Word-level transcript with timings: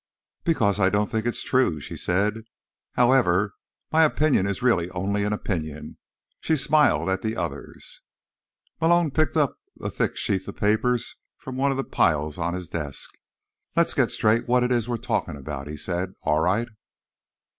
"Because 0.43 0.79
I 0.79 0.89
don't 0.89 1.11
think 1.11 1.27
it's 1.27 1.43
true," 1.43 1.79
she 1.79 1.95
said. 1.95 2.41
"However, 2.93 3.53
my 3.91 4.01
opinion 4.01 4.47
is 4.47 4.63
really 4.63 4.89
only 4.89 5.23
an 5.23 5.31
opinion." 5.31 5.99
She 6.41 6.55
smiled 6.55 7.01
around 7.07 7.13
at 7.13 7.21
the 7.21 7.37
others. 7.37 8.01
Malone 8.81 9.11
picked 9.11 9.37
up 9.37 9.59
a 9.79 9.91
thick 9.91 10.17
sheaf 10.17 10.47
of 10.47 10.55
papers 10.57 11.17
from 11.37 11.55
one 11.55 11.69
of 11.69 11.77
the 11.77 11.83
piles 11.83 12.39
of 12.39 12.55
his 12.55 12.67
desk. 12.67 13.11
"Let's 13.75 13.93
get 13.93 14.09
straight 14.09 14.47
what 14.47 14.63
it 14.63 14.71
is 14.71 14.89
we're 14.89 14.97
talking 14.97 15.37
about," 15.37 15.67
he 15.67 15.77
said. 15.77 16.15
"All 16.23 16.39
right?" 16.39 16.69